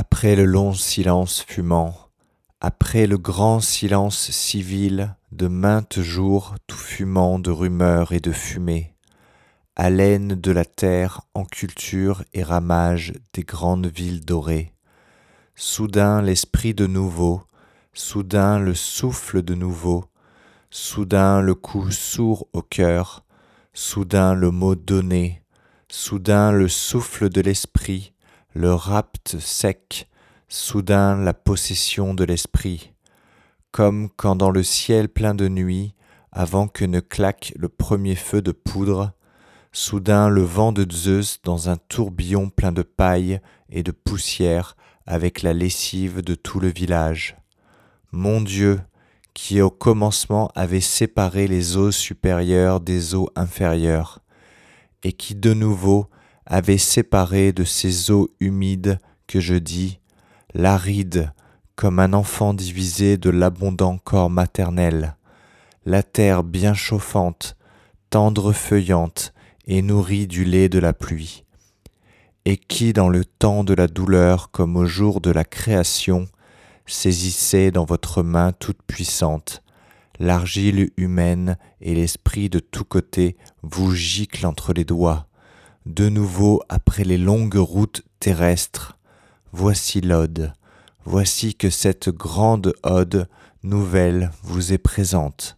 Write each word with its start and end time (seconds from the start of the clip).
Après 0.00 0.36
le 0.36 0.44
long 0.44 0.74
silence 0.74 1.42
fumant, 1.42 1.92
après 2.60 3.08
le 3.08 3.18
grand 3.18 3.58
silence 3.58 4.30
civil 4.30 5.16
de 5.32 5.48
maintes 5.48 6.00
jours 6.02 6.54
tout 6.68 6.76
fumant 6.76 7.40
de 7.40 7.50
rumeurs 7.50 8.12
et 8.12 8.20
de 8.20 8.30
fumée, 8.30 8.94
haleine 9.74 10.36
de 10.36 10.52
la 10.52 10.64
terre 10.64 11.22
en 11.34 11.44
culture 11.44 12.22
et 12.32 12.44
ramage 12.44 13.12
des 13.32 13.42
grandes 13.42 13.88
villes 13.88 14.24
dorées, 14.24 14.72
soudain 15.56 16.22
l'esprit 16.22 16.74
de 16.74 16.86
nouveau, 16.86 17.42
soudain 17.92 18.60
le 18.60 18.76
souffle 18.76 19.42
de 19.42 19.56
nouveau, 19.56 20.04
soudain 20.70 21.40
le 21.40 21.56
coup 21.56 21.90
sourd 21.90 22.46
au 22.52 22.62
cœur, 22.62 23.24
soudain 23.74 24.34
le 24.34 24.52
mot 24.52 24.76
donné, 24.76 25.42
soudain 25.88 26.52
le 26.52 26.68
souffle 26.68 27.28
de 27.28 27.40
l'esprit, 27.40 28.12
le 28.54 28.72
rapt 28.72 29.38
sec, 29.38 30.08
soudain 30.48 31.16
la 31.16 31.34
possession 31.34 32.14
de 32.14 32.24
l'esprit, 32.24 32.92
comme 33.72 34.08
quand 34.16 34.36
dans 34.36 34.50
le 34.50 34.62
ciel 34.62 35.08
plein 35.08 35.34
de 35.34 35.48
nuit, 35.48 35.94
avant 36.32 36.68
que 36.68 36.84
ne 36.84 37.00
claque 37.00 37.52
le 37.56 37.68
premier 37.68 38.14
feu 38.14 38.42
de 38.42 38.52
poudre, 38.52 39.12
soudain 39.72 40.28
le 40.28 40.42
vent 40.42 40.72
de 40.72 40.86
Zeus 40.90 41.40
dans 41.42 41.68
un 41.68 41.76
tourbillon 41.76 42.48
plein 42.48 42.72
de 42.72 42.82
paille 42.82 43.40
et 43.70 43.82
de 43.82 43.92
poussière 43.92 44.76
avec 45.06 45.42
la 45.42 45.52
lessive 45.52 46.22
de 46.22 46.34
tout 46.34 46.60
le 46.60 46.68
village. 46.68 47.36
Mon 48.12 48.40
Dieu, 48.40 48.80
qui 49.34 49.60
au 49.60 49.70
commencement 49.70 50.50
avait 50.54 50.80
séparé 50.80 51.46
les 51.46 51.76
eaux 51.76 51.92
supérieures 51.92 52.80
des 52.80 53.14
eaux 53.14 53.28
inférieures, 53.36 54.20
et 55.02 55.12
qui 55.12 55.34
de 55.34 55.54
nouveau 55.54 56.08
avait 56.48 56.78
séparé 56.78 57.52
de 57.52 57.62
ces 57.62 58.10
eaux 58.10 58.30
humides 58.40 58.98
que 59.26 59.38
je 59.38 59.54
dis, 59.54 60.00
l'aride 60.54 61.30
comme 61.76 62.00
un 62.00 62.14
enfant 62.14 62.54
divisé 62.54 63.18
de 63.18 63.30
l'abondant 63.30 63.98
corps 63.98 64.30
maternel, 64.30 65.14
la 65.84 66.02
terre 66.02 66.42
bien 66.42 66.74
chauffante, 66.74 67.56
tendre 68.10 68.52
feuillante 68.52 69.32
et 69.66 69.82
nourrie 69.82 70.26
du 70.26 70.44
lait 70.44 70.68
de 70.68 70.78
la 70.78 70.92
pluie, 70.92 71.44
et 72.46 72.56
qui 72.56 72.94
dans 72.94 73.10
le 73.10 73.24
temps 73.24 73.62
de 73.62 73.74
la 73.74 73.86
douleur 73.86 74.50
comme 74.50 74.76
au 74.76 74.86
jour 74.86 75.20
de 75.20 75.30
la 75.30 75.44
création, 75.44 76.26
saisissait 76.86 77.70
dans 77.70 77.84
votre 77.84 78.22
main 78.22 78.52
toute 78.52 78.82
puissante, 78.82 79.62
l'argile 80.18 80.90
humaine 80.96 81.58
et 81.82 81.94
l'esprit 81.94 82.48
de 82.48 82.58
tous 82.58 82.84
côtés 82.84 83.36
vous 83.62 83.94
giclent 83.94 84.46
entre 84.46 84.72
les 84.72 84.84
doigts, 84.84 85.27
de 85.88 86.10
nouveau 86.10 86.60
après 86.68 87.02
les 87.02 87.16
longues 87.16 87.56
routes 87.56 88.02
terrestres, 88.20 88.98
Voici 89.52 90.02
l'ode, 90.02 90.52
voici 91.06 91.54
que 91.54 91.70
cette 91.70 92.10
grande 92.10 92.74
ode 92.82 93.26
nouvelle 93.62 94.30
vous 94.42 94.74
est 94.74 94.78
présente, 94.78 95.56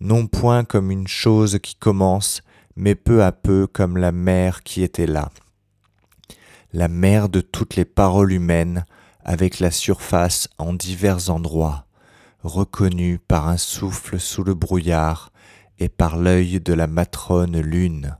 non 0.00 0.26
point 0.26 0.64
comme 0.64 0.90
une 0.90 1.06
chose 1.06 1.60
qui 1.62 1.76
commence, 1.76 2.42
mais 2.74 2.96
peu 2.96 3.22
à 3.22 3.30
peu 3.30 3.68
comme 3.68 3.96
la 3.96 4.10
mer 4.10 4.64
qui 4.64 4.82
était 4.82 5.06
là, 5.06 5.30
la 6.72 6.88
mer 6.88 7.28
de 7.28 7.40
toutes 7.40 7.76
les 7.76 7.84
paroles 7.84 8.32
humaines, 8.32 8.84
avec 9.24 9.60
la 9.60 9.70
surface 9.70 10.48
en 10.58 10.74
divers 10.74 11.30
endroits, 11.30 11.86
reconnue 12.42 13.20
par 13.20 13.46
un 13.46 13.58
souffle 13.58 14.18
sous 14.18 14.42
le 14.42 14.54
brouillard 14.54 15.30
et 15.78 15.88
par 15.88 16.16
l'œil 16.16 16.58
de 16.58 16.72
la 16.72 16.88
matrone 16.88 17.60
lune. 17.60 18.16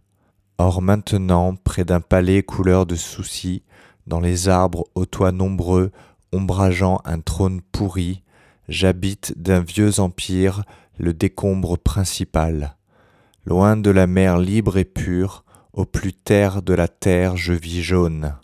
Or 0.58 0.80
maintenant, 0.80 1.54
près 1.54 1.84
d'un 1.84 2.00
palais 2.00 2.42
couleur 2.42 2.86
de 2.86 2.96
soucis, 2.96 3.62
dans 4.06 4.20
les 4.20 4.48
arbres 4.48 4.84
aux 4.94 5.04
toits 5.04 5.32
nombreux, 5.32 5.90
ombrageant 6.32 7.00
un 7.04 7.20
trône 7.20 7.60
pourri, 7.60 8.22
j'habite 8.68 9.34
d'un 9.36 9.60
vieux 9.60 10.00
empire 10.00 10.64
le 10.98 11.12
décombre 11.12 11.76
principal. 11.76 12.76
Loin 13.44 13.76
de 13.76 13.90
la 13.90 14.06
mer 14.06 14.38
libre 14.38 14.78
et 14.78 14.84
pure, 14.84 15.44
au 15.72 15.84
plus 15.84 16.14
terre 16.14 16.62
de 16.62 16.72
la 16.72 16.88
terre 16.88 17.36
je 17.36 17.52
vis 17.52 17.82
jaune, 17.82 18.34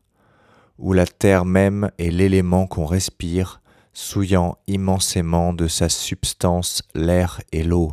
où 0.78 0.92
la 0.92 1.06
terre 1.06 1.44
même 1.46 1.90
est 1.98 2.10
l'élément 2.10 2.66
qu'on 2.66 2.86
respire, 2.86 3.62
souillant 3.94 4.58
immensément 4.66 5.52
de 5.52 5.66
sa 5.66 5.88
substance 5.88 6.82
l'air 6.94 7.40
et 7.52 7.62
l'eau. 7.62 7.92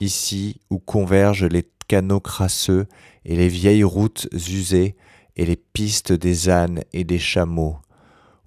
Ici 0.00 0.60
où 0.70 0.78
convergent 0.78 1.46
les 1.46 1.62
canaux 1.88 2.20
crasseux 2.20 2.86
et 3.24 3.36
les 3.36 3.48
vieilles 3.48 3.84
routes 3.84 4.28
usées, 4.32 4.96
et 5.38 5.46
les 5.46 5.56
pistes 5.56 6.12
des 6.12 6.50
ânes 6.50 6.82
et 6.92 7.04
des 7.04 7.18
chameaux, 7.18 7.78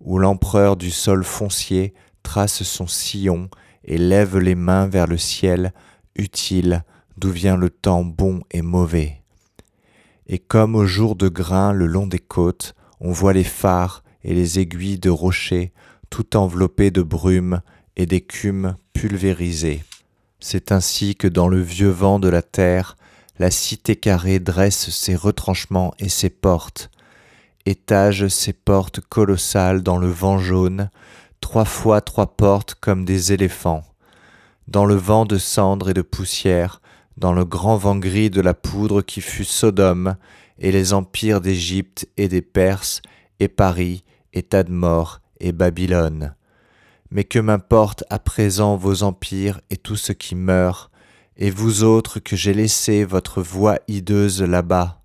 où 0.01 0.19
l'empereur 0.19 0.75
du 0.75 0.91
sol 0.91 1.23
foncier 1.23 1.93
trace 2.21 2.63
son 2.63 2.85
sillon 2.85 3.49
et 3.85 3.97
lève 3.97 4.37
les 4.37 4.55
mains 4.55 4.87
vers 4.87 5.07
le 5.07 5.17
ciel 5.17 5.73
utile 6.15 6.83
d'où 7.17 7.31
vient 7.31 7.55
le 7.55 7.69
temps 7.69 8.03
bon 8.03 8.41
et 8.51 8.61
mauvais. 8.61 9.23
Et 10.27 10.37
comme 10.37 10.75
au 10.75 10.85
jour 10.85 11.15
de 11.15 11.29
grain 11.29 11.71
le 11.71 11.85
long 11.85 12.07
des 12.07 12.19
côtes, 12.19 12.75
on 12.99 13.11
voit 13.11 13.33
les 13.33 13.43
phares 13.43 14.03
et 14.23 14.33
les 14.33 14.59
aiguilles 14.59 14.99
de 14.99 15.09
rochers 15.09 15.71
tout 16.09 16.35
enveloppés 16.35 16.91
de 16.91 17.01
brume 17.01 17.61
et 17.95 18.05
d'écume 18.05 18.75
pulvérisée. 18.93 19.83
C'est 20.39 20.71
ainsi 20.71 21.15
que 21.15 21.27
dans 21.27 21.47
le 21.47 21.61
vieux 21.61 21.89
vent 21.89 22.19
de 22.19 22.27
la 22.27 22.41
terre, 22.41 22.95
la 23.41 23.49
cité 23.49 23.95
carrée 23.95 24.39
dresse 24.39 24.91
ses 24.91 25.15
retranchements 25.15 25.95
et 25.97 26.09
ses 26.09 26.29
portes, 26.29 26.91
étage 27.65 28.27
ses 28.27 28.53
portes 28.53 28.99
colossales 28.99 29.81
dans 29.81 29.97
le 29.97 30.05
vent 30.05 30.37
jaune, 30.37 30.91
trois 31.39 31.65
fois 31.65 32.01
trois 32.01 32.37
portes 32.37 32.75
comme 32.75 33.03
des 33.03 33.33
éléphants. 33.33 33.83
Dans 34.67 34.85
le 34.85 34.93
vent 34.93 35.25
de 35.25 35.39
cendres 35.39 35.89
et 35.89 35.95
de 35.95 36.03
poussière, 36.03 36.81
dans 37.17 37.33
le 37.33 37.43
grand 37.43 37.77
vent 37.77 37.95
gris 37.95 38.29
de 38.29 38.41
la 38.41 38.53
poudre 38.53 39.01
qui 39.01 39.21
fut 39.21 39.43
Sodome, 39.43 40.17
et 40.59 40.71
les 40.71 40.93
empires 40.93 41.41
d'Égypte 41.41 42.07
et 42.17 42.27
des 42.27 42.43
Perses, 42.43 43.01
et 43.39 43.47
Paris, 43.47 44.03
et 44.33 44.43
Tadmor, 44.43 45.19
et 45.39 45.51
Babylone. 45.51 46.35
Mais 47.09 47.23
que 47.23 47.39
m'importe 47.39 48.03
à 48.11 48.19
présent 48.19 48.75
vos 48.75 49.01
empires 49.01 49.61
et 49.71 49.77
tout 49.77 49.95
ce 49.95 50.11
qui 50.11 50.35
meurt, 50.35 50.90
et 51.41 51.49
vous 51.49 51.81
autres 51.81 52.19
que 52.19 52.35
j'ai 52.35 52.53
laissé 52.53 53.03
votre 53.03 53.41
voix 53.41 53.79
hideuse 53.87 54.43
là-bas, 54.43 55.01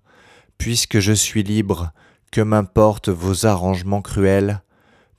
puisque 0.59 0.99
je 0.99 1.11
suis 1.11 1.41
libre, 1.41 1.91
que 2.31 2.41
m'importent 2.41 3.09
vos 3.09 3.47
arrangements 3.47 4.03
cruels, 4.03 4.61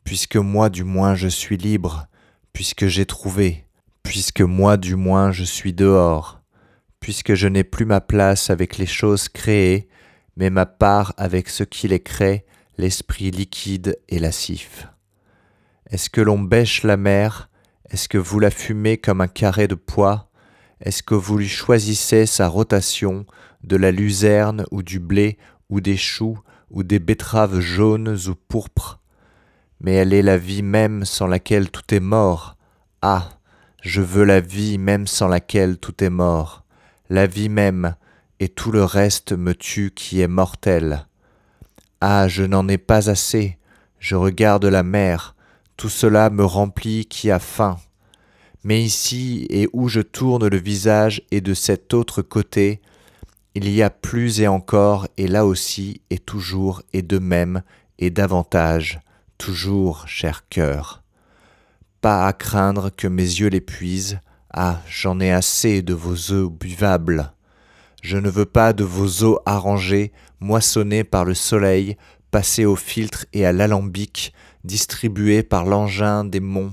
puisque 0.04 0.36
moi 0.36 0.70
du 0.70 0.84
moins 0.84 1.16
je 1.16 1.26
suis 1.26 1.56
libre, 1.56 2.06
puisque 2.52 2.86
j'ai 2.86 3.04
trouvé, 3.04 3.66
puisque 4.04 4.42
moi 4.42 4.76
du 4.76 4.94
moins 4.94 5.32
je 5.32 5.42
suis 5.42 5.72
dehors, 5.72 6.40
puisque 7.00 7.34
je 7.34 7.48
n'ai 7.48 7.64
plus 7.64 7.84
ma 7.84 8.00
place 8.00 8.48
avec 8.48 8.78
les 8.78 8.86
choses 8.86 9.28
créées, 9.28 9.88
mais 10.36 10.50
ma 10.50 10.66
part 10.66 11.14
avec 11.16 11.48
ce 11.48 11.64
qui 11.64 11.88
les 11.88 12.00
crée, 12.00 12.46
l'esprit 12.76 13.32
liquide 13.32 13.98
et 14.08 14.20
lascif. 14.20 14.86
Est-ce 15.90 16.10
que 16.10 16.20
l'on 16.20 16.38
bêche 16.38 16.84
la 16.84 16.96
mer? 16.96 17.50
Est-ce 17.90 18.08
que 18.08 18.18
vous 18.18 18.38
la 18.38 18.52
fumez 18.52 18.98
comme 18.98 19.20
un 19.20 19.26
carré 19.26 19.66
de 19.66 19.74
pois? 19.74 20.27
Est-ce 20.80 21.02
que 21.02 21.14
vous 21.14 21.38
lui 21.38 21.48
choisissez 21.48 22.26
sa 22.26 22.48
rotation 22.48 23.26
de 23.64 23.76
la 23.76 23.90
luzerne 23.90 24.64
ou 24.70 24.82
du 24.82 25.00
blé 25.00 25.38
ou 25.68 25.80
des 25.80 25.96
choux 25.96 26.38
ou 26.70 26.82
des 26.82 26.98
betteraves 26.98 27.60
jaunes 27.60 28.16
ou 28.28 28.34
pourpres? 28.34 29.00
Mais 29.80 29.94
elle 29.94 30.12
est 30.12 30.22
la 30.22 30.38
vie 30.38 30.62
même 30.62 31.04
sans 31.04 31.26
laquelle 31.26 31.70
tout 31.70 31.94
est 31.94 32.00
mort. 32.00 32.56
Ah, 33.02 33.28
je 33.82 34.00
veux 34.00 34.24
la 34.24 34.40
vie 34.40 34.78
même 34.78 35.06
sans 35.06 35.28
laquelle 35.28 35.78
tout 35.78 36.02
est 36.02 36.10
mort. 36.10 36.64
La 37.10 37.26
vie 37.26 37.48
même, 37.48 37.94
et 38.40 38.48
tout 38.48 38.70
le 38.70 38.84
reste 38.84 39.32
me 39.32 39.54
tue 39.54 39.92
qui 39.94 40.20
est 40.20 40.28
mortel. 40.28 41.06
Ah, 42.00 42.28
je 42.28 42.44
n'en 42.44 42.68
ai 42.68 42.78
pas 42.78 43.10
assez. 43.10 43.58
Je 43.98 44.14
regarde 44.14 44.64
la 44.64 44.82
mer. 44.82 45.34
Tout 45.76 45.88
cela 45.88 46.30
me 46.30 46.44
remplit 46.44 47.06
qui 47.06 47.30
a 47.30 47.38
faim 47.38 47.78
mais 48.64 48.82
ici 48.82 49.46
et 49.50 49.68
où 49.72 49.88
je 49.88 50.00
tourne 50.00 50.46
le 50.46 50.58
visage 50.58 51.22
et 51.30 51.40
de 51.40 51.54
cet 51.54 51.94
autre 51.94 52.22
côté, 52.22 52.80
il 53.54 53.68
y 53.70 53.82
a 53.82 53.90
plus 53.90 54.40
et 54.40 54.48
encore, 54.48 55.08
et 55.16 55.26
là 55.26 55.44
aussi, 55.44 56.00
et 56.10 56.18
toujours, 56.18 56.82
et 56.92 57.02
de 57.02 57.18
même, 57.18 57.62
et 57.98 58.10
davantage, 58.10 59.00
toujours, 59.36 60.06
cher 60.06 60.48
cœur. 60.48 61.02
Pas 62.00 62.26
à 62.26 62.32
craindre 62.32 62.90
que 62.90 63.08
mes 63.08 63.22
yeux 63.22 63.48
l'épuisent, 63.48 64.20
ah, 64.52 64.80
j'en 64.88 65.18
ai 65.20 65.32
assez 65.32 65.82
de 65.82 65.94
vos 65.94 66.32
œufs 66.32 66.50
buvables. 66.50 67.32
Je 68.02 68.16
ne 68.16 68.30
veux 68.30 68.46
pas 68.46 68.72
de 68.72 68.84
vos 68.84 69.24
eaux 69.24 69.40
arrangées, 69.44 70.12
moissonnées 70.40 71.04
par 71.04 71.24
le 71.24 71.34
soleil, 71.34 71.96
passées 72.30 72.64
au 72.64 72.76
filtre 72.76 73.26
et 73.32 73.44
à 73.44 73.52
l'alambic, 73.52 74.32
distribuées 74.64 75.42
par 75.42 75.64
l'engin 75.64 76.24
des 76.24 76.40
monts, 76.40 76.72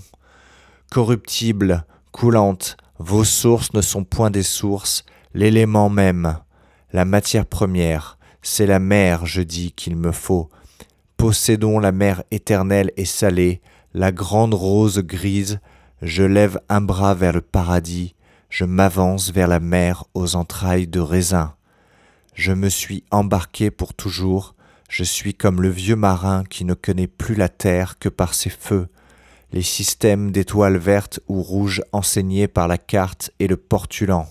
corruptible, 0.95 1.83
coulante, 2.13 2.77
vos 2.99 3.25
sources 3.25 3.73
ne 3.73 3.81
sont 3.81 4.05
point 4.05 4.31
des 4.31 4.43
sources, 4.43 5.03
l'élément 5.33 5.89
même, 5.89 6.39
la 6.93 7.03
matière 7.03 7.45
première, 7.45 8.17
c'est 8.41 8.65
la 8.65 8.79
mer, 8.79 9.25
je 9.25 9.41
dis, 9.41 9.73
qu'il 9.73 9.97
me 9.97 10.13
faut, 10.13 10.49
Possédons 11.17 11.79
la 11.79 11.91
mer 11.91 12.23
éternelle 12.31 12.93
et 12.95 13.03
salée, 13.03 13.59
la 13.93 14.13
grande 14.13 14.53
rose 14.53 14.99
grise, 14.99 15.59
je 16.01 16.23
lève 16.23 16.61
un 16.69 16.79
bras 16.79 17.13
vers 17.13 17.33
le 17.33 17.41
paradis, 17.41 18.15
je 18.49 18.63
m'avance 18.63 19.33
vers 19.33 19.49
la 19.49 19.59
mer 19.59 20.05
aux 20.13 20.37
entrailles 20.37 20.87
de 20.87 21.01
raisin. 21.01 21.55
Je 22.35 22.53
me 22.53 22.69
suis 22.69 23.03
embarqué 23.11 23.69
pour 23.69 23.93
toujours, 23.93 24.55
je 24.87 25.03
suis 25.03 25.33
comme 25.33 25.61
le 25.61 25.67
vieux 25.67 25.97
marin 25.97 26.45
qui 26.45 26.63
ne 26.63 26.73
connaît 26.73 27.07
plus 27.07 27.35
la 27.35 27.49
terre 27.49 27.99
que 27.99 28.07
par 28.07 28.33
ses 28.33 28.49
feux, 28.49 28.87
les 29.55 29.61
systèmes 29.61 30.31
d'étoiles 30.31 30.75
vertes 30.75 31.21
ou 31.29 31.41
rouges 31.41 31.81
enseignés 31.93 32.49
par 32.49 32.67
la 32.67 32.77
carte 32.77 33.31
et 33.39 33.47
le 33.47 33.55
portulan. 33.55 34.27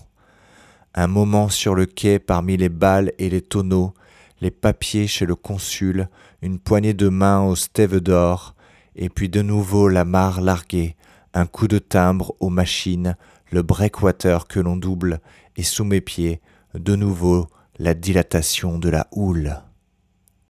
Un 0.93 1.07
moment 1.07 1.49
sur 1.49 1.73
le 1.73 1.87
quai 1.87 2.19
parmi 2.19 2.57
les 2.57 2.69
balles 2.69 3.11
et 3.17 3.31
les 3.31 3.41
tonneaux, 3.41 3.95
les 4.39 4.51
papiers 4.51 5.07
chez 5.07 5.25
le 5.25 5.33
consul, 5.33 6.09
une 6.43 6.59
poignée 6.59 6.93
de 6.93 7.09
main 7.09 7.41
au 7.41 7.55
stève 7.55 7.99
d'or, 8.01 8.53
et 8.95 9.09
puis 9.09 9.27
de 9.27 9.41
nouveau 9.41 9.89
la 9.89 10.05
mare 10.05 10.41
larguée, 10.41 10.95
un 11.33 11.47
coup 11.47 11.67
de 11.67 11.79
timbre 11.79 12.35
aux 12.39 12.51
machines, 12.51 13.17
le 13.51 13.63
breakwater 13.63 14.45
que 14.45 14.59
l'on 14.59 14.77
double, 14.77 15.21
et 15.57 15.63
sous 15.63 15.85
mes 15.85 16.01
pieds, 16.01 16.39
de 16.75 16.95
nouveau 16.95 17.47
la 17.79 17.95
dilatation 17.95 18.77
de 18.77 18.89
la 18.89 19.07
houle. 19.11 19.57